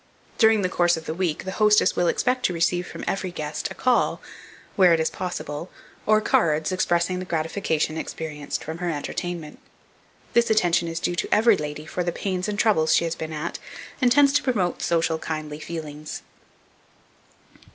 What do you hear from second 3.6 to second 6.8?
a call, where it is possible, or cards